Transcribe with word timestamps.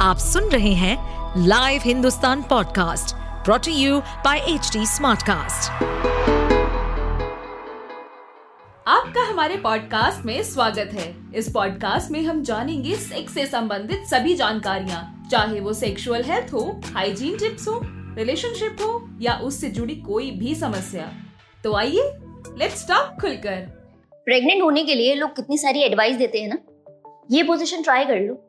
आप 0.00 0.18
सुन 0.18 0.44
रहे 0.44 0.72
हैं 0.72 0.96
live 1.46 1.80
Hindustan 1.84 2.42
podcast 2.42 3.14
brought to 3.44 3.72
you 3.72 4.00
by 4.00 4.38
H 4.38 4.72
smartcast. 4.76 5.70
आपका 8.88 9.22
हमारे 9.22 9.56
पॉडकास्ट 9.56 10.24
में 10.24 10.42
स्वागत 10.42 10.90
है। 10.92 11.16
इस 11.34 11.50
पॉडकास्ट 11.50 12.10
में 12.10 12.22
हम 12.22 12.42
जानेंगे 12.42 12.94
सेक्स 12.94 13.34
से 13.34 13.46
संबंधित 13.46 14.04
सभी 14.06 14.34
जानकारियाँ। 14.34 15.28
चाहे 15.30 15.60
वो 15.60 15.72
सेक्सुअल 15.72 16.22
हेल्थ 16.22 16.52
हो 16.52 16.80
हाइजीन 16.94 17.38
टिप्स 17.38 17.68
हो 17.68 17.80
रिलेशनशिप 18.18 18.76
हो 18.80 19.08
या 19.20 19.34
उससे 19.34 19.68
जुड़ी 19.68 19.96
कोई 19.96 20.30
भी 20.30 20.54
समस्या। 20.54 21.12
तो 21.64 21.74
आइए 21.74 22.12
लेट्स 22.58 22.88
टॉक 22.88 23.20
खुलकर। 23.20 23.56
प्रेग्नेंट 24.12 24.62
होने 24.62 24.84
के 24.84 24.94
लिए 24.94 25.14
लोग 25.14 25.36
कितनी 25.36 25.58
सारी 25.58 25.80
एडवाइस 25.80 26.16
देते 26.16 26.38
हैं 26.38 26.48
ना? 26.48 26.58
ये 27.30 27.42
पोजीशन 27.42 27.82
ट्राई 27.82 28.04
कर 28.04 28.16
लो। 28.16 28.45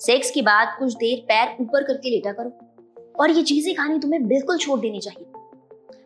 सेक्स 0.00 0.30
के 0.30 0.42
बाद 0.42 0.76
कुछ 0.78 0.94
देर 0.94 1.18
पैर 1.20 1.56
ऊपर 1.60 1.82
करके 1.82 2.10
लेटा 2.10 2.32
करो। 2.32 2.58
और 3.20 3.30
ये 3.30 3.42
चीज़ें 3.42 3.74
खानी 3.74 3.98
तुम्हें 3.98 4.26
बिल्कुल 4.26 4.58
छोड़ 4.58 4.80
देनी 4.80 5.00
चाहिए। 5.00 5.26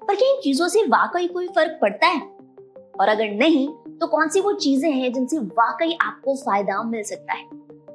पर 0.09 0.15
क्या 0.15 0.29
इन 0.29 0.41
चीज़ों 0.41 0.69
से 0.69 0.83
वाकई 0.83 1.29
कोई 1.29 1.49
फ़र्क 1.49 1.79
पड़ता 1.83 2.07
है? 2.07 2.21
और 3.01 3.09
अगर 3.09 3.31
नहीं 3.31 3.69
तो 3.99 4.07
कौन 4.07 4.29
सी 4.29 4.41
वो 4.41 4.53
चीज़ें 4.53 4.91
हैं 4.91 5.13
जिनसे 5.13 5.39
वाकई 5.39 5.97
आपको 6.03 6.35
फ़ायदा 6.37 6.83
मिल 6.83 7.03
सकता 7.03 7.33
है? 7.33 7.49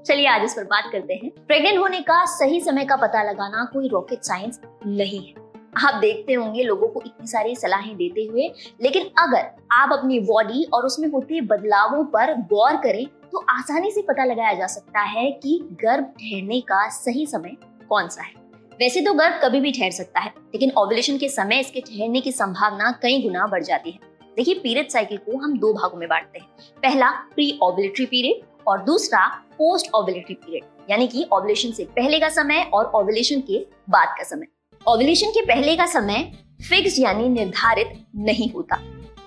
चलिए 0.04 0.28
आज 0.28 0.44
इस 0.44 0.54
पर 0.54 0.64
बात 0.64 0.90
करते 0.92 1.14
हैं। 1.14 1.30
प्रेग्नेंट 1.48 1.80
होने 1.80 2.00
का 2.02 2.24
सही 2.26 2.60
समय 2.62 2.86
का 2.86 2.96
पता 2.96 3.24
लगाना 3.24 3.70
कोई 3.74 3.88
रॉकेट 3.88 4.24
साइंस 4.24 4.60
नहीं 4.86 5.20
है। 5.20 5.43
आप 5.78 5.96
देखते 5.96 6.34
होंगे 6.34 6.64
लोगों 6.64 6.88
को 6.88 7.02
इतनी 7.06 7.28
सारी 7.28 7.56
सलाहें 7.56 7.96
देते 7.98 8.24
हुए, 8.24 8.48
लेकिन 8.82 9.10
अगर 9.20 9.50
आप 9.74 9.94
अपनी 9.94 10.20
बॉडी 10.22 10.64
और 10.74 10.86
उसमें 10.86 11.08
होते 11.10 11.42
बदलावों 11.44 12.04
पर 12.08 12.34
गौर 12.50 12.76
करें 12.84 13.06
तो 13.32 13.46
आसानी 13.50 13.92
से 13.92 14.02
पता 14.02 14.24
लगाया 14.26 14.54
जा 14.54 14.68
सकता 14.68 15.02
है 15.02 15.30
कि 15.34 15.60
गर्भ 15.82 16.14
ठहरने 16.20 16.60
का 16.62 16.88
सही 16.92 17.26
समय 17.26 17.56
कौन 17.90 18.08
सा 18.08 18.24
है। 18.24 18.34
वैसे 18.80 19.02
तो 19.02 19.14
गर्भ 19.14 19.40
कभी 19.44 19.60
भी 19.60 19.72
ठहर 19.72 19.92
सकता 19.92 20.20
है, 20.20 20.30
लेकिन 20.30 20.72
ओवुलेशन 20.78 21.18
के 21.18 21.30
समय 21.30 21.60
इसके 21.60 21.82
ठहरने 21.82 22.22
की 22.22 22.32
संभावना 22.32 22.92
कई 23.02 23.22
गुना 23.22 23.46
बढ़ 23.48 23.64
जाती 23.64 23.92
है। 23.92 24.00
देखिए 24.38 24.56
पीरियड 24.56 24.90
साइकिल 24.90 25.18
को 25.20 25.38
हम 25.38 25.58
दो 25.60 25.74
भागों 25.74 26.00
में 26.00 26.08
बांटते 26.10 26.40
हैं। 26.40 26.48
पहला 26.84 27.10
प्री 27.36 27.58
ओवुलेटरी 27.64 28.06
पीरियड 28.06 28.68
और 28.68 28.84
दूसरा 28.84 29.28
पोस्ट 29.58 29.94
ओवुलेटरी 29.96 30.34
पीरियड 30.36 30.90
यानी 30.90 31.08
कि 31.08 31.26
ओवुलेशन 31.34 31.72
से 31.72 31.84
पहले 31.96 32.20
का 32.20 32.30
समय 32.32 32.70
और 32.74 32.92
ओवुलेशन 32.96 33.42
के 33.42 33.66
बाद 33.90 34.16
का 34.18 34.24
समय। 34.26 34.48
ओवुलेशन 34.88 35.30
के 35.30 35.42
पहले 35.42 35.76
का 35.76 35.86
समय 35.86 36.32
फिक्स 36.62 37.00
यानी 37.00 37.28
निर्धारित 37.30 37.94
नहीं 38.16 38.50
होता। 38.52 38.80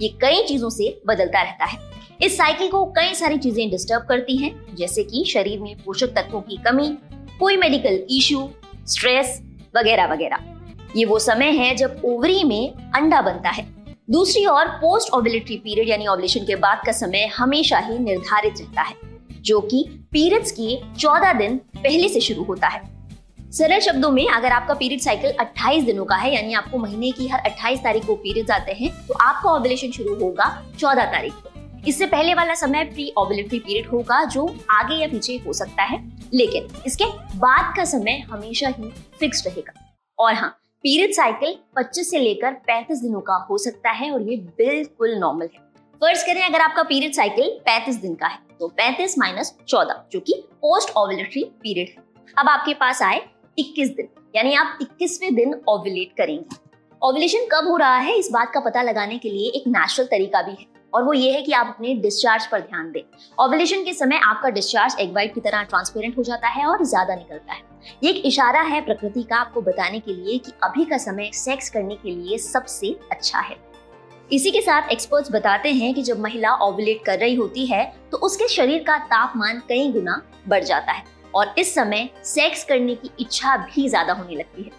ये 0.02 0.08
कई 0.22 0.42
चीज़ों 0.42 0.70
से 0.70 0.88
बदलता 1.06 1.42
रहता 1.42 1.64
है। 1.64 1.78
इस 2.22 2.36
साइकिल 2.36 2.68
को 2.68 2.84
कई 2.86 3.14
सारी 3.14 3.38
चीज़ें 3.38 3.70
डिस्टर्ब 3.70 4.02
करती 4.08 4.36
हैं, 4.36 4.76
जैसे 4.76 5.04
कि 5.04 5.24
शरीर 5.24 5.60
में 5.60 5.76
पोषक 5.76 6.08
तत्वों 6.08 6.40
की 6.40 6.56
कमी, 6.56 6.88
कोई 7.40 7.56
मेडिकल 7.56 7.98
इश्यू 8.10 8.48
स्ट्रेस 8.86 9.40
वगैरह 9.76 10.06
वगैरह। 10.06 10.44
ये 10.96 11.04
वो 11.04 11.18
समय 11.18 11.50
है 11.50 11.74
जब 11.76 12.02
ओवरी 12.04 12.44
में 12.44 12.92
अंडा 12.94 13.20
बनता 13.20 13.50
है। 13.50 13.66
दूसरी 14.10 14.44
ओर 14.46 14.68
पोस्ट 14.68 15.12
ओबिलिटरी 15.14 15.56
पीरियड 15.56 15.88
यानी 15.88 16.06
ओवुलेशन 16.06 16.44
के 16.44 16.56
बाद 16.56 16.82
का 16.86 16.92
समय 16.92 17.26
हमेशा 17.36 17.78
ही 17.78 17.98
निर्धारित 17.98 18.60
रहता 18.60 18.82
है, 18.82 18.94
जो 19.42 19.60
कि 19.60 19.84
पीरियड्स 20.12 20.52
के 20.52 20.76
14 20.94 21.32
दिन 21.32 21.56
पहले 21.56 22.08
से 22.08 22.20
शुरू 22.20 22.42
होता 22.42 22.68
है। 22.68 22.95
सरल 23.56 23.80
शब्दों 23.80 24.10
में 24.10 24.26
अगर 24.28 24.52
आपका 24.52 24.74
पीरियड 24.74 25.00
साइकिल 25.00 25.32
28 25.32 25.84
दिनों 25.84 26.04
का 26.04 26.16
है, 26.16 26.34
यानी 26.34 26.54
आपको 26.54 26.78
महीने 26.78 27.10
की 27.10 27.28
हर 27.28 27.40
28 27.40 27.78
तारीख 27.78 28.06
को 28.06 28.14
पीरियड्स 28.14 28.50
आते 28.50 28.72
हैं 28.72 28.90
तो 29.06 29.14
आपका 29.14 29.52
ओवुलेशन 29.52 29.90
शुरू 29.90 30.14
होगा 30.14 30.48
14 30.78 31.04
तारीख 31.04 31.34
को। 31.34 31.82
इससे 31.88 32.06
पहले 32.06 32.34
वाला 32.34 32.54
समय 32.54 32.84
प्री 32.84 33.12
ओवुलेटरी 33.18 33.58
पीरियड 33.58 33.86
होगा, 33.86 34.22
जो 34.24 34.46
आगे 34.70 34.94
या 34.94 35.08
पीछे 35.08 35.36
हो 35.36 35.52
सकता 35.52 35.82
है। 35.82 35.98
लेकिन 36.34 36.68
इसके 36.86 37.04
बाद 37.36 37.72
का 37.76 37.84
समय 37.84 38.18
हमेशा 38.30 38.68
ही 38.68 38.90
फिक्स 39.20 39.46
रहेगा। 39.46 39.72
और 40.18 40.34
हाँ 40.34 40.50
पीरियड 40.84 41.12
साइकिल 41.12 41.56
25 41.76 42.10
से 42.10 42.18
लेकर 42.18 42.52
35 42.68 43.00
दिनों 43.02 43.20
का 43.20 43.36
हो 43.50 43.58
सकता 43.58 43.90
है, 43.90 44.10
और 44.10 44.22
ये 44.22 44.36
बिल्कुल 44.36 45.14
नॉर्मल 45.14 45.48
है। 45.54 45.60
फ़र्ज़ 46.00 46.26
करें, 46.26 46.42
अगर 46.42 46.60
आपका 46.60 46.82
पीरियड 46.82 47.12
साइकिल 47.12 47.58
35 47.66 48.00
दिन 48.00 48.14
का 48.14 48.26
है 48.26 48.38
तो 48.60 48.68
35 48.78 49.18
माइनस 49.18 49.54
चौदह, 49.68 50.04
जो 50.12 50.20
कि 50.20 50.42
पोस्ट 50.62 50.96
ओवुलेटरी 50.96 51.44
पीरियड 51.62 51.88
है। 51.88 52.04
अब 52.36 52.48
आपके 52.48 52.74
पास 52.74 53.02
आए 53.02 53.20
21 53.58 53.88
दिन, 53.88 54.08
यानी 54.36 54.54
आप 54.54 54.78
21वें 54.82 55.34
दिन 55.34 55.54
ओवुलेट 55.68 56.12
करेंगे। 56.18 56.56
ओवुलेशन 57.02 57.46
कब 57.52 57.68
हो 57.68 57.76
रहा 57.76 57.96
है, 57.96 58.14
इस 58.14 58.30
बात 58.32 58.50
का 58.54 58.60
पता 58.60 58.82
लगाने 58.82 59.18
के 59.18 59.30
लिए 59.30 59.50
एक 59.50 59.64
नेचुरल 59.68 60.06
तरीका 60.06 60.42
भी 60.42 60.50
है, 60.52 60.66
और 60.92 61.04
वो 61.04 61.12
ये 61.12 61.32
है 61.32 61.42
कि 61.42 61.52
आप 61.52 61.66
अपने 61.68 61.94
डिस्चार्ज 61.96 62.46
पर 62.46 62.60
ध्यान 62.60 62.90
दें। 62.92 63.00
ओवुलेशन 63.38 63.84
के 63.84 63.92
समय 63.92 64.20
आपका 64.24 64.48
डिस्चार्ज 64.50 64.96
एग 65.00 65.14
वाइट 65.14 65.34
की 65.34 65.40
तरह 65.40 65.62
ट्रांसपेरेंट 65.64 66.16
हो 66.18 66.22
जाता 66.22 66.48
है 66.48 66.66
और 66.66 66.84
ज़्यादा 66.84 67.14
निकलता 67.14 67.52
है। 67.52 67.62
ये 68.02 68.10
एक 68.10 68.22
इशारा 68.26 68.60
है 68.62 68.80
प्रकृति 68.84 69.22
का 69.22 69.36
आपको 69.36 69.60
बताने 69.62 70.00
के 70.00 70.14
लिए 70.14 70.38
कि 70.38 70.52
अभी 70.64 70.84
का 70.84 70.98
समय 70.98 71.30
सेक्स 71.34 71.70
करने 71.70 71.96
के 71.96 72.10
लिए 72.12 72.38
सबसे 72.38 72.94
अच्छा 73.12 73.38
है। 73.40 73.56
इसी 74.32 74.50
के 74.50 74.60
साथ 74.60 74.90
एक्सपर्ट्स 74.92 75.30
बताते 75.32 75.72
हैं 75.72 75.92
कि 75.94 76.02
जब 76.02 76.20
महिला 76.20 76.54
ओवुलेट 76.58 77.04
कर 77.04 77.18
रही 77.18 77.34
होती 77.34 77.66
है 77.66 77.84
तो 78.12 78.18
उसके 78.18 78.48
शरीर 78.48 78.82
का 78.82 78.96
तापमान 79.06 79.62
कई 79.68 79.90
गुना 79.92 80.22
बढ़ 80.48 80.64
जाता 80.64 80.92
है। 80.92 81.04
और 81.36 81.54
इस 81.58 81.74
समय 81.74 82.08
सेक्स 82.24 82.64
करने 82.64 82.94
की 82.94 83.10
इच्छा 83.20 83.56
भी 83.56 83.88
ज़्यादा 83.88 84.12
होने 84.12 84.34
लगती 84.34 84.62
है। 84.62 84.70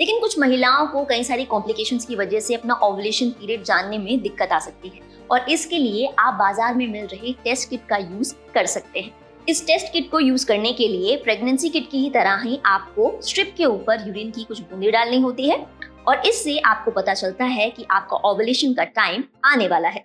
लेकिन 0.00 0.20
कुछ 0.20 0.38
महिलाओं 0.38 0.86
को 0.86 1.04
कई 1.04 1.24
सारी 1.24 1.44
कॉम्प्लिकेशंस 1.44 2.04
की 2.06 2.16
वजह 2.16 2.40
से 2.40 2.54
अपना 2.54 2.74
ओवुलेशन 2.84 3.30
पीरियड 3.30 3.62
जानने 3.64 3.98
में 3.98 4.20
दिक्कत 4.22 4.52
आ 4.52 4.58
सकती 4.58 4.88
है 4.88 5.00
और 5.30 5.50
इसके 5.50 5.78
लिए 5.78 6.06
आप 6.18 6.34
बाज़ार 6.34 6.74
में 6.74 6.86
मिल 6.86 7.06
रहे 7.06 7.32
टेस्ट 7.44 7.68
किट 7.70 7.86
का 7.88 7.96
यूज़ 7.96 8.34
कर 8.54 8.66
सकते 8.66 9.00
हैं। 9.00 9.12
इस 9.48 9.66
टेस्ट 9.66 9.92
किट 9.92 10.10
को 10.10 10.20
यूज़ 10.20 10.46
करने 10.46 10.72
के 10.72 10.88
लिए 10.88 11.16
प्रेगनेंसी 11.16 11.68
किट 11.68 11.90
की 11.90 11.98
ही 11.98 12.10
तरह 12.10 12.42
ही 12.42 12.58
आपको 12.66 13.10
स्ट्रिप 13.22 13.54
के 13.56 13.64
ऊपर 13.64 14.06
यूरिन 14.06 14.30
की 14.30 14.44
कुछ 14.44 14.60
बूंदी 14.60 14.90
डालनी 14.90 15.20
होती 15.20 15.48
है 15.48 15.64
और 16.08 16.22
इससे 16.26 16.58
आपको 16.58 16.90
पता 16.90 17.14
चलता 17.14 17.44
है 17.44 17.68
कि 17.70 17.86
आपका 17.90 18.16
ओवुलेशन 18.30 18.74
का 18.74 18.84
टाइम 18.84 19.24
आने 19.44 19.68
वाला 19.68 19.88
है। 19.88 20.04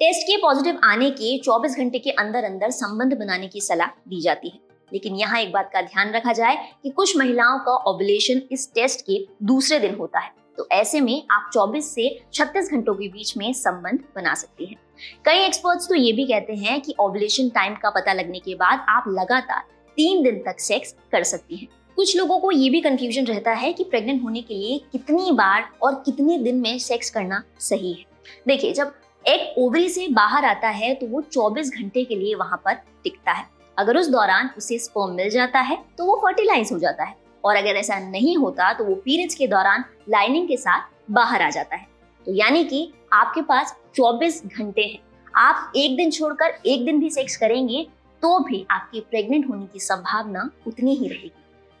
टेस्ट 0.00 0.26
के 0.26 0.36
पॉजिटिव 0.36 0.80
आने 0.84 1.10
के 1.10 1.36
24 1.40 1.76
घंटे 1.76 1.98
के 1.98 2.10
अंदर 2.16 2.44
अंदर 2.44 2.70
संबंध 2.70 3.18
बनाने 3.18 3.48
की 3.48 3.60
सलाह 3.60 3.88
दी 4.08 4.20
जाती 4.20 4.48
है। 4.48 4.60
लेकिन 4.92 5.14
यहाँ 5.14 5.40
एक 5.40 5.52
बात 5.52 5.70
का 5.72 5.82
ध्यान 5.82 6.12
रखा 6.12 6.32
जाए 6.32 6.56
कि 6.82 6.90
कुछ 6.90 7.16
महिलाओं 7.16 7.58
का 7.58 7.74
ओवुलेशन 7.90 8.42
इस 8.52 8.70
टेस्ट 8.74 9.00
के 9.00 9.26
दूसरे 9.42 9.78
दिन 9.78 9.94
होता 9.94 10.18
है। 10.18 10.36
तो 10.58 10.66
ऐसे 10.72 11.00
में 11.00 11.22
आप 11.30 11.50
24 11.54 11.94
से 11.94 12.08
36 12.32 12.70
घंटों 12.70 12.94
के 12.94 13.08
बीच 13.08 13.36
में 13.36 13.52
संबंध 13.52 14.04
बना 14.16 14.34
सकती 14.34 14.66
हैं। 14.66 14.76
कई 15.24 15.44
एक्सपर्ट्स 15.44 15.88
तो 15.88 15.94
ये 15.94 16.12
भी 16.12 16.24
कहते 16.24 16.54
हैं 16.54 16.80
कि 16.80 16.94
ओवुलेशन 17.00 17.48
टाइम 17.48 17.74
का 17.74 17.90
पता 17.90 18.12
लगने 18.12 18.38
के 18.38 18.54
बाद 18.54 18.84
आप 18.88 19.04
लगातार 19.08 19.62
तीन 19.96 20.22
दिन 20.22 20.42
तक 20.46 20.60
सेक्स 20.60 20.94
कर 21.12 21.22
सकती 21.22 21.56
हैं। 21.56 21.68
कुछ 21.96 22.16
लोगों 22.16 22.38
को 22.38 22.50
ये 22.50 22.70
भी 22.70 22.80
कंफ्यूजन 22.80 23.24
रहता 23.24 23.52
है 23.52 23.72
कि 23.72 23.84
प्रेग्नेंट 23.84 24.22
होने 24.22 24.40
के 24.40 24.54
लिए 24.54 24.78
कितनी 24.92 25.32
बार 25.32 25.68
और 25.82 25.94
कितने 25.94 26.38
दिन 26.38 26.56
में 26.56 26.78
सेक्स 26.78 27.10
करना 27.10 27.42
सही 27.58 27.92
है। 27.92 28.04
देखिए, 28.46 28.72
जब 28.72 28.92
एक 29.24 29.58
ओवरी 29.58 29.88
से 29.88 30.06
बाहर 30.08 30.44
आता 30.44 30.68
है 30.68 30.94
तो 30.94 31.06
वो 31.06 31.20
24 31.22 31.70
घंटे 31.70 32.04
के 32.04 32.16
लिए 32.16 32.34
वहाँ 32.34 32.60
पर 32.64 32.74
टिकता 33.04 33.32
है। 33.32 33.57
अगर 33.78 33.96
उस 33.96 34.08
दौरान 34.08 34.50
उसे 34.58 34.78
स्पर्म 34.78 35.14
मिल 35.14 35.30
जाता 35.30 35.60
है 35.60 35.78
तो 35.98 36.04
वो 36.04 36.16
फर्टिलाइज 36.22 36.72
हो 36.72 36.78
जाता 36.78 37.04
है। 37.04 37.16
और 37.44 37.56
अगर 37.56 37.76
ऐसा 37.76 37.98
नहीं 38.00 38.36
होता 38.36 38.72
तो 38.72 38.84
वो 38.84 38.94
पीरियड्स 38.94 39.34
के 39.34 39.46
दौरान 39.46 39.84
लाइनिंग 40.08 40.48
के 40.48 40.56
साथ 40.56 40.88
बाहर 41.10 41.42
आ 41.42 41.50
जाता 41.50 41.76
है। 41.76 41.86
तो 42.26 42.34
यानी 42.34 42.64
कि 42.64 42.90
आपके 43.12 43.42
पास 43.42 43.74
24 43.94 44.42
घंटे 44.46 44.82
हैं। 44.82 44.98
आप 45.34 45.72
एक 45.76 45.96
दिन 45.96 46.10
छोड़कर 46.10 46.58
एक 46.66 46.84
दिन 46.84 47.00
भी 47.00 47.10
सेक्स 47.10 47.36
करेंगे 47.36 47.86
तो 48.22 48.38
भी 48.40 48.64
आपके 48.70 49.00
प्रेग्नेंट 49.00 49.48
होने 49.48 49.66
की 49.66 49.80
संभावना 49.80 50.50
उतनी 50.66 50.94
ही 50.94 51.08
रहेगी। 51.08 51.32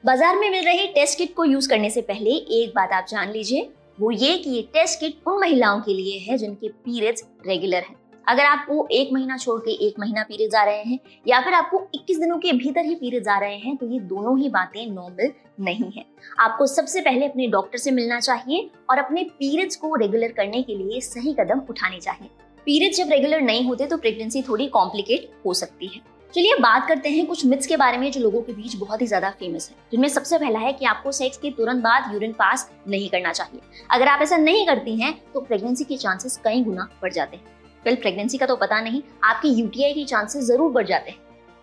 बाज़ार 0.04 0.36
में 0.36 0.50
मिल 0.50 0.64
रही 0.64 0.86
टेस्ट 0.88 1.18
किट 1.18 1.34
को 1.34 1.44
यूज़ 1.44 1.68
करने 1.68 1.90
से 1.90 2.00
पहले 2.02 2.30
एक 2.30 2.72
बात 2.74 2.92
आप 2.92 3.06
जान 3.08 3.30
लीजिए, 3.30 3.68
वो 3.98 4.10
ये 4.10 4.36
कि 4.38 4.50
ये 4.50 4.62
टेस्ट 4.74 5.00
किट 5.00 5.28
उन 5.28 5.40
महिलाओं 5.40 5.80
के 5.80 5.94
लिए 5.94 6.18
है 6.20 6.36
जिनके 6.38 6.68
पीरियड्स 6.68 7.24
रेगुलर 7.46 7.82
हैं। 7.82 7.96
अगर 8.28 8.44
आपको 8.44 8.86
एक 8.92 9.12
महीना 9.12 9.36
छोड़ 9.36 9.58
के 9.60 9.70
एक 9.86 9.98
महीना 10.00 10.22
पीरियड्स 10.22 10.54
आ 10.54 10.62
रहे 10.64 10.82
हैं, 10.82 10.98
या 11.26 11.40
फिर 11.40 11.54
आपको 11.54 11.78
21 11.94 12.18
दिनों 12.20 12.36
के 12.38 12.52
भीतर 12.54 12.84
ही 12.84 12.94
पीरियड्स 12.94 13.28
आ 13.28 13.38
रहे 13.38 13.56
हैं 13.56 13.76
तो 13.76 13.86
ये 13.86 14.00
दोनों 14.00 14.38
ही 14.38 14.48
बातें 14.48 14.86
नॉर्मल 14.86 15.32
नहीं 15.60 15.90
है। 15.92 16.04
आपको 16.40 16.66
सबसे 16.66 17.00
पहले 17.00 17.26
अपने 17.26 17.46
डॉक्टर 17.48 17.78
से 17.78 17.90
मिलना 17.90 18.20
चाहिए 18.20 18.68
और 18.90 18.98
अपने 18.98 19.22
पीरियड्स 19.30 19.76
को 19.76 19.94
रेगुलर 19.94 20.32
करने 20.32 20.62
के 20.62 20.74
लिए 20.76 21.00
सही 21.02 21.32
कदम 21.40 21.62
उठाने 21.70 22.00
चाहिए। 22.00 22.30
पीरियड्स 22.66 22.98
जब 22.98 23.10
रेगुलर 23.10 23.40
नहीं 23.42 23.64
होते 23.66 23.86
तो 23.86 23.96
प्रेगनेंसी 23.98 24.42
थोड़ी 24.42 24.66
कॉम्प्लिकेट 24.68 25.30
हो 25.46 25.54
सकती 25.56 25.86
है। 25.86 26.00
चलिए 26.34 26.54
बात 26.60 26.88
करते 26.88 27.08
हैं 27.08 27.26
कुछ 27.26 27.44
मिथ्स 27.46 27.66
के 27.66 27.76
बारे 27.78 27.98
में 27.98 28.10
जो 28.12 28.20
लोगों 28.20 28.40
के 28.42 28.52
बीच 28.52 28.74
बहुत 28.76 29.02
ही 29.02 29.06
ज़्यादा 29.06 29.30
फ़ेमस 29.32 29.70
है, 29.70 29.76
जिनमें 29.92 30.08
सबसे 30.10 30.38
पहला 30.38 30.58
है 30.58 30.72
कि 30.72 30.84
आपको 30.86 31.12
सेक्स 31.14 31.38
के 31.38 31.50
तुरंत 31.50 31.82
बाद 31.82 32.12
यूरिन 32.12 32.32
पास 32.34 32.70
नहीं 32.88 33.08
करना 33.08 33.32
चाहिए। 33.32 33.60
अगर 33.90 34.08
आप 34.08 34.22
ऐसा 34.22 34.36
नहीं 34.38 34.66
करती 34.66 35.00
हैं 35.00 35.18
तो 35.34 35.40
प्रेगनेंसी 35.42 35.84
के 35.84 35.96
चांसेस 35.98 36.40
कई 36.44 36.62
गुना 36.64 36.88
बढ़ 37.02 37.12
जाते 37.12 37.36
हैं। 37.36 37.56
वेल 37.86 37.96
प्रेगनेंसी 37.96 38.38
का 38.38 38.46
तो 38.46 38.56
पता 38.56 38.80
नहीं, 38.80 39.02
आपकी 39.24 39.48
यूटीआई 39.50 39.92
के 39.92 40.04
चांसेस 40.04 40.44
ज़रूर 40.44 40.72
बढ़ 40.72 40.86
जाते 40.86 41.10
हैं। 41.10 41.18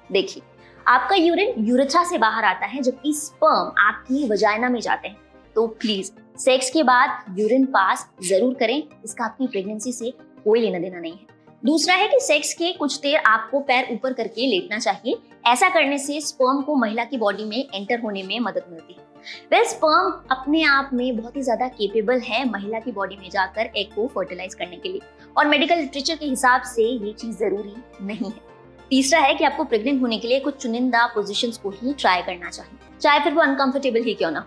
देखिए, 0.09 0.43
आपका 0.85 1.15
यूरिन 1.15 1.65
यूरेथ्रा 1.67 2.03
से 2.03 2.17
बाहर 2.17 2.43
आता 2.45 2.65
है, 2.65 2.81
जबकि 2.81 3.13
स्पर्म 3.13 3.71
आपकी 3.81 4.27
वजाइना 4.29 4.69
में 4.69 4.79
जाते 4.79 5.07
हैं। 5.07 5.17
तो 5.55 5.67
प्लीज़ 5.67 6.11
सेक्स 6.39 6.69
के 6.69 6.83
बाद 6.83 7.39
यूरिन 7.39 7.65
पास 7.67 8.09
ज़रूर 8.23 8.53
करें, 8.53 8.81
इसका 9.05 9.25
आपकी 9.25 9.47
प्रेगनेंसी 9.47 9.91
से 9.91 10.11
कोई 10.43 10.61
लेना 10.61 10.79
देना 10.79 10.99
नहीं 10.99 11.13
है। 11.13 11.34
दूसरा 11.65 11.93
है 11.95 12.07
कि 12.07 12.19
सेक्स 12.19 12.53
के 12.53 12.71
कुछ 12.71 12.99
देर 13.01 13.15
आपको 13.17 13.59
पैर 13.59 13.87
ऊपर 13.91 14.13
करके 14.13 14.47
लेटना 14.47 14.77
चाहिए। 14.79 15.15
ऐसा 15.45 15.67
करने 15.69 15.97
से 15.97 16.19
स्पर्म 16.21 16.61
को 16.61 16.75
महिला 16.75 17.03
की 17.03 17.17
बॉडी 17.17 17.45
में 17.45 17.57
एंटर 17.57 17.99
होने 17.99 18.21
में 18.23 18.39
मदद 18.39 18.65
मिलती 18.71 18.93
है। 18.93 19.03
वेल 19.51 19.63
स्पर्म 19.65 20.11
अपने 20.31 20.61
आप 20.63 20.89
में 20.93 21.17
बहुत 21.17 21.35
ही 21.35 21.41
ज़्यादा 21.41 21.67
केपेबल 21.67 22.19
है 22.19 22.43
महिला 22.49 22.79
की 22.79 22.91
बॉडी 22.91 23.17
में 23.17 23.29
जाकर 23.29 23.69
एग 23.77 23.93
को 23.95 24.05
फर्टिलाइज 24.07 24.53
करने 24.53 24.75
के 24.75 24.89
लिए। 24.89 25.01
और 25.37 25.47
मेडिकल 25.47 25.77
लिटरेचर 25.77 26.15
के 26.15 26.25
हिसाब 26.25 26.61
से 26.65 26.83
ये 26.83 27.13
चीज़ 27.13 27.37
ज़रूरी 27.37 27.75
नहीं 28.01 28.25
है। 28.25 28.41
तीसरा 28.89 29.19
है 29.19 29.33
कि 29.35 29.43
आपको 29.43 29.63
प्रेग्नेंट 29.63 30.01
होने 30.01 30.17
के 30.17 30.27
लिए 30.27 30.39
कुछ 30.39 30.61
चुनिंदा 30.63 31.05
पोजिशन 31.15 31.51
को 31.63 31.69
ही 31.71 31.93
ट्राई 31.93 32.21
करना 32.21 32.49
चाहिए। 32.49 32.99
चाहे 33.01 33.19
फिर 33.19 33.33
वो 33.33 33.41
अनकंफर्टेबल 33.41 34.03
ही 34.03 34.13
क्यों 34.13 34.31
ना 34.31 34.45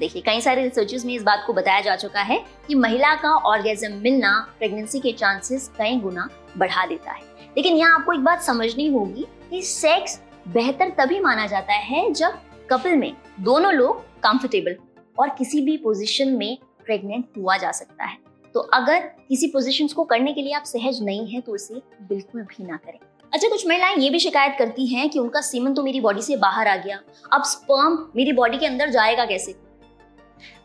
देखिए, 0.00 0.22
कई 0.22 0.40
सारे 0.40 0.62
रिसर्चेस 0.62 1.04
में 1.04 1.14
इस 1.14 1.22
बात 1.22 1.44
को 1.46 1.52
बताया 1.52 1.80
जा 1.80 1.96
चुका 1.96 2.20
है 2.20 2.38
कि 2.68 2.74
महिला 2.74 3.14
का 3.16 3.34
ऑर्गेजम 3.46 3.92
मिलना 4.02 4.38
प्रेगनेंसी 4.58 5.00
के 5.00 5.12
चांसेस 5.14 5.68
कई 5.78 5.96
गुना 5.96 6.28
बढ़ा 6.58 6.86
देता 6.86 7.12
है। 7.12 7.22
लेकिन 7.56 7.76
यहाँ 7.76 7.98
आपको 7.98 8.12
एक 8.12 8.20
बात 8.20 8.42
समझनी 8.42 8.88
होगी 8.88 9.26
कि 9.50 9.62
सेक्स 9.62 10.20
बेहतर 10.48 10.90
तभी 10.98 11.20
माना 11.20 11.46
जाता 11.46 11.72
है 11.72 12.10
जब 12.12 12.38
कपल 12.70 12.96
में 12.96 13.12
दोनों 13.40 13.72
लोग 13.72 14.00
कंफर्टेबल 14.22 14.76
और 15.18 15.28
किसी 15.28 15.60
भी 15.60 15.76
पोजीशन 15.76 16.28
में 16.28 16.58
प्रेग्नेंट 16.84 17.24
हुआ 17.38 17.56
जा 17.56 17.70
सकता 17.72 18.04
है। 18.04 18.16
तो 18.54 18.60
अगर 18.60 19.00
किसी 19.28 19.46
पोजीशन 19.46 19.86
को 19.86 20.04
करने 20.04 20.32
के 20.32 20.42
लिए 20.42 20.52
आप 20.52 20.64
सहज 20.64 21.02
नहीं 21.02 21.26
है 21.26 21.40
तो 21.40 21.54
इसे 21.56 21.82
बिल्कुल 22.02 22.42
भी 22.42 22.64
ना 22.64 22.76
करें। 22.76 22.98
अच्छा 23.32 23.48
कुछ 23.48 23.66
महिलाएँ 23.66 23.96
ये 23.96 24.10
भी 24.10 24.18
शिकायत 24.18 24.54
करती 24.58 24.86
हैं 24.86 25.08
कि 25.10 25.18
उनका 25.18 25.40
सीमन 25.40 25.74
तो 25.74 25.82
मेरी 25.82 26.00
बॉडी 26.00 26.22
से 26.22 26.36
बाहर 26.36 26.68
आ 26.68 26.76
गया। 26.76 26.98
अब 27.32 27.42
स्पर्म 27.42 27.98
मेरी 28.16 28.32
बॉडी 28.32 28.58
के 28.58 28.66
अंदर 28.66 28.90
जाएगा 28.90 29.24
कैसे? 29.24 29.54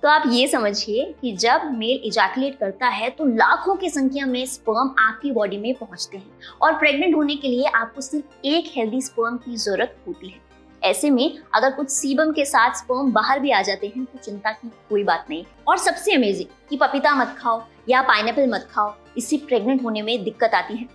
तो 0.03 0.09
आप 0.09 0.24
ये 0.27 0.47
समझिए 0.47 1.06
कि 1.21 1.31
जब 1.35 1.69
मेल 1.74 2.01
इजैकुलेट 2.06 2.57
करता 2.59 2.88
है 2.88 3.09
तो 3.09 3.25
लाखों 3.27 3.75
की 3.75 3.89
संख्या 3.89 4.25
में 4.25 4.45
स्पर्म 4.45 4.94
आपकी 5.00 5.31
बॉडी 5.31 5.57
में 5.57 5.74
पहुँचते 5.75 6.18
हैं 6.18 6.57
और 6.62 6.77
प्रेग्नेंट 6.79 7.15
होने 7.15 7.35
के 7.35 7.47
लिए 7.47 7.65
आपको 7.65 8.01
सिर्फ़ 8.01 8.45
एक 8.45 8.71
हेल्दी 8.75 9.01
स्पर्म 9.01 9.38
की 9.38 9.56
ज़रूरत 9.57 9.97
होती 10.07 10.27
है। 10.27 10.45
ऐसे 10.81 11.09
में 11.09 11.38
अगर 11.56 11.71
कुछ 11.71 11.89
सीबम 11.89 12.31
के 12.31 12.45
साथ 12.45 12.75
स्पर्म 12.75 13.12
बाहर 13.12 13.39
भी 13.39 13.51
आ 13.51 13.62
जाते 13.62 13.88
हैं 13.88 14.06
तो 14.06 14.19
चिंता 14.19 14.51
की 14.51 14.71
कोई 14.89 15.03
बात 15.03 15.25
नहीं। 15.29 15.44
और 15.68 15.77
सबसे 15.77 16.13
अमेजिंग 16.13 16.50
कि 16.69 16.77
पपीता 16.77 17.15
मत 17.15 17.35
खाओ 17.39 17.62
या 17.89 18.01
पाइनएप्पल 18.01 18.47
मत 18.50 18.68
खाओ, 18.71 18.94
इससे 19.18 19.38
प्रेग्नेंट 19.38 19.83
होने 19.83 20.01
में 20.01 20.24
दिक्कत 20.24 20.51
आती 20.56 20.75
है। 20.75 20.85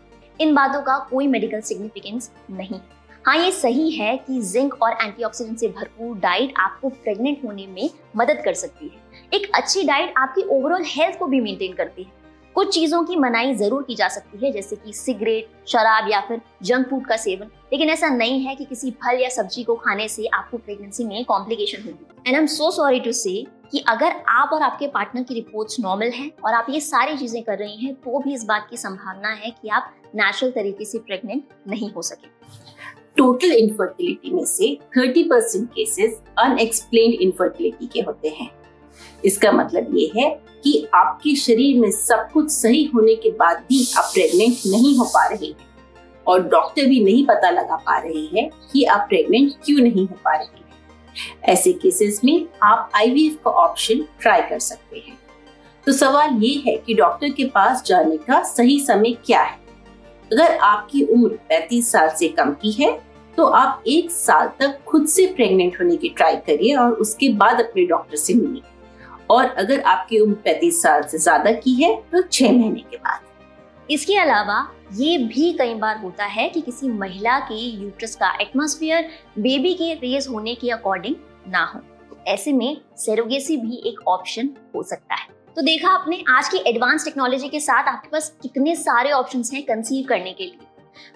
इन 0.41 0.55
बातों 0.55 0.83
का 0.83 0.99
कोई 1.11 1.27
मेडिकल 1.27 1.61
सिग्निफिकेंस 1.61 2.31
नहीं। 2.51 2.79
हाँ 2.79 3.02
ये 3.31 3.51
सही 3.53 3.91
है 3.91 4.17
कि 4.17 4.41
जिंक 4.43 4.75
और 4.83 4.93
एंटीऑक्सीडेंट 5.03 5.59
से 5.59 5.69
भरपूर 5.69 6.17
डाइट 6.19 6.55
आपको 6.59 6.89
प्रेग्नेंट 6.89 7.45
होने 7.45 7.67
में 7.67 7.91
मदद 8.17 8.43
कर 8.45 8.55
सकती 8.55 8.89
है। 8.89 9.29
एक 9.33 9.51
अच्छी 9.55 9.83
डाइट 9.83 10.15
आपकी 10.19 10.43
ओवरऑल 10.51 10.85
हेल्थ 10.87 11.19
को 11.19 11.27
भी 11.27 11.41
मेंटेन 11.41 11.73
करती 11.73 12.03
है। 12.03 12.21
कुछ 12.57 12.75
चीज़ों 12.75 13.03
की 13.05 13.17
मनाई 13.17 13.55
ज़रूर 13.55 13.83
की 13.83 13.95
जा 13.95 14.09
सकती 14.09 14.45
है, 14.45 14.51
जैसे 14.53 14.77
कि 14.77 14.93
सिगरेट, 14.93 15.49
शराब 15.69 16.11
या 16.11 16.21
फिर 16.21 16.41
जंक 16.63 16.89
फ़ूड 16.89 17.07
का 17.07 17.17
सेवन। 17.17 17.51
लेकिन 17.73 17.91
ऐसा 17.91 18.09
नहीं 18.09 18.41
है 18.41 18.55
कि 18.55 18.65
किसी 18.65 18.91
फल 19.05 19.21
या 19.21 19.29
सब्ज़ी 19.29 19.65
को 19.65 19.75
खाने 19.77 20.09
से 20.09 20.27
आपको 20.27 20.59
प्रेगनेंसी 20.59 21.05
में 21.05 21.25
कॉम्प्लिकेशन 21.25 21.83
होगी। 21.83 22.07
And 22.27 22.35
I 22.35 22.41
am 22.41 22.47
so 22.49 22.71
sorry 22.71 23.01
to 23.01 23.13
say 23.13 23.45
कि 23.73 23.85
अगर 23.89 24.23
आप 24.29 24.51
और 24.53 24.63
आपके 24.63 24.87
पार्टनर 24.89 25.23
की 25.23 25.35
रिपोर्ट्स 25.35 25.81
नॉर्मल 25.81 26.11
हैं 26.11 26.31
और 26.45 26.55
आप 26.55 26.67
ये 26.71 26.81
सारी 26.81 27.17
चीज़ें 27.17 27.43
कर 27.43 27.59
रही 27.59 27.85
हैं 27.85 27.95
तो 27.95 28.19
भी 28.19 28.35
इस 28.35 28.45
बात 28.45 28.67
की 28.71 28.77
संभावना 28.77 29.29
है 29.35 29.51
कि 29.53 29.69
आप 29.69 29.93
नेचुरल 30.15 30.53
तरीके 30.53 30.85
से 30.85 30.99
प्रेग्नेंट 30.99 31.45
नहीं 31.69 31.91
हो 31.93 32.03
सके। 32.03 32.31
टोटल 33.17 33.53
इनफर्टिलिटी 33.53 34.31
में 34.31 34.45
से 34.45 34.79
30 34.99 35.23
परसेंट 35.23 35.69
केसेस 35.69 36.21
अनएक्सप्लेन्ड 36.39 37.15
इनफर्टिलिटी 37.15 37.87
के 37.87 38.01
होते 38.01 38.29
हैं। 38.29 38.51
इसका 39.25 39.53
मतलब 39.53 39.97
ये 39.97 40.13
है 40.17 40.41
कि 40.65 40.89
आपके 40.95 41.37
शरीर 41.37 41.81
में 41.81 41.91
सब 41.91 42.29
कुछ 42.33 42.51
सही 42.51 42.85
होने 42.85 43.15
के 43.15 43.31
बाद 43.31 43.57
भी 43.57 43.89
आप 43.99 44.05
प्रेग्नेंट 44.05 44.57
नहीं 44.67 44.99
हो 44.99 45.05
पा 45.05 45.27
रहे 45.27 45.47
हैं। 45.47 45.73
और 46.27 46.49
डॉक्टर 46.49 46.87
भी 46.87 47.05
नहीं 47.05 47.27
पता 47.27 47.51
लगा 47.51 47.77
पा 47.77 47.99
रहे 47.99 48.41
हैं 48.41 48.51
कि 48.73 48.85
आप 48.85 49.07
प्रेग्नेंट 49.09 49.53
क्यों 49.65 49.79
नहीं 49.79 50.07
हो 50.07 50.15
पा 50.25 50.35
रहे 50.35 50.45
हैं। 50.45 50.63
ऐसे 51.45 51.73
केसेस 51.73 52.21
में 52.25 52.47
आप 52.63 52.91
आईवीएफ 52.95 53.39
का 53.45 53.51
ऑप्शन 53.51 54.05
ट्राई 54.21 54.41
कर 54.41 54.59
सकते 54.59 55.05
हैं। 55.09 55.19
तो 55.87 55.93
सवाल 55.93 56.31
ये 56.43 56.63
है 56.67 56.77
कि 56.77 56.95
डॉक्टर 56.95 57.29
के 57.29 57.45
पास 57.45 57.85
जाने 57.85 58.17
का 58.17 58.43
सही 58.43 58.81
समय 58.81 59.13
क्या 59.13 59.43
है? 59.43 59.62
अगर 60.33 60.57
आपकी 60.57 61.03
उम्र 61.05 61.39
35 61.51 61.91
साल 61.93 62.09
से 62.11 62.29
कम 62.31 62.53
की 62.63 62.71
है 62.73 62.91
तो 63.35 63.45
आप 63.47 63.83
एक 63.89 64.11
साल 64.11 64.49
तक 64.59 64.79
खुद 64.87 65.07
से 65.07 65.27
प्रेग्नेंट 65.37 65.81
होने 65.81 65.97
की 65.97 66.09
ट्राई 66.09 66.37
करिए 66.39 66.75
और 66.77 66.93
उसके 66.95 67.29
बाद 67.35 67.61
अपने 67.61 67.85
डॉक्टर 67.87 68.17
से 68.17 68.35
मिलिए। 68.35 68.63
और 69.31 69.45
अगर 69.45 69.81
आपकी 69.83 70.19
उम्र 70.21 70.35
पैंतीस 70.45 70.81
साल 70.83 71.03
से 71.03 71.19
ज़्यादा 71.19 71.53
की 71.55 71.75
है 71.75 71.95
तो 72.13 72.23
छह 72.23 72.53
महीने 72.53 72.81
के 72.81 72.97
बाद। 72.97 73.91
इसके 73.91 74.17
अलावा 74.19 74.67
ये 74.93 75.17
भी 75.19 75.53
कई 75.53 75.75
बार 75.75 75.99
होता 75.99 76.25
है 76.27 76.49
कि 76.49 76.61
किसी 76.61 76.89
महिला 76.89 77.39
के 77.41 77.55
यूट्रस 77.55 78.17
का 78.17 78.33
एटमॉस्फेयर 78.41 79.09
बेबी 79.39 79.75
के 79.75 79.93
रेज 79.97 80.29
होने 80.29 80.55
के 80.55 80.71
अकॉर्डिंग 80.71 81.15
ना 81.49 81.65
हो। 81.65 81.81
ऐसे 82.29 82.53
में 82.53 82.77
सेरोगेसी 82.99 83.57
भी 83.57 83.83
एक 83.87 84.07
ऑप्शन 84.09 84.51
हो 84.75 84.83
सकता 84.83 85.15
है। 85.15 85.29
तो 85.57 85.63
देखा 85.63 85.89
आपने, 85.89 86.25
आज 86.29 86.49
की 86.49 86.59
एडवांस 86.67 87.05
टेक्नोलॉजी 87.05 87.49
के 87.49 87.61
साथ 87.61 87.89
आपके 87.89 88.09
पास 88.09 88.37
कितने 88.43 88.75
सारे 88.77 89.11
ऑप्शंस 89.11 89.53
हैं 89.55 89.63
कंसीव 89.63 90.07
करने 90.09 90.33
के 90.33 90.45
लिए। 90.45 90.59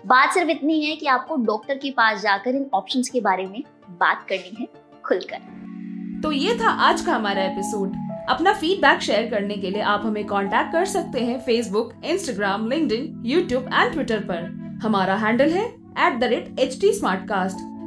बात 0.06 0.34
सिर्फ़ 0.34 0.50
इतनी 0.50 0.84
है 0.84 0.96
कि 0.96 1.06
आपको 1.06 1.36
डॉक्टर 1.36 1.74
के 1.74 1.90
पास 1.90 2.20
जाकर 2.22 2.54
इन 2.54 2.66
ऑप्शंस 2.74 3.08
के 3.08 3.20
बारे 3.20 3.46
में 3.46 3.62
बात 3.90 4.26
करनी 4.28 4.56
है 4.60 4.68
खुलकर। 5.04 5.38
तो 6.22 6.32
ये 6.32 6.58
था 6.58 6.68
आज 6.68 7.00
का 7.00 7.14
हमारा 7.14 7.42
एपिसोड 7.42 7.92
अपना 8.28 8.52
फीडबैक 8.52 9.00
शेयर 9.00 9.30
करने 9.30 9.54
के 9.54 9.70
लिए 9.70 9.82
आप 9.82 10.02
हमें 10.04 10.24
कांटेक्ट 10.26 10.72
कर 10.72 10.84
सकते 10.84 11.20
हैं 11.20 11.40
Facebook 11.40 11.92
Instagram 12.04 12.68
link 12.68 12.92
YouTube 13.26 13.70
and 13.74 13.92
Twitter 13.92 14.18
पर। 14.18 14.80
हमारा 14.82 15.16
हैंडल 15.16 15.50
है 15.50 15.66
at 16.06 16.20
the 16.20 16.24
rate 16.24 16.60
H 16.60 16.80
T 16.80 16.92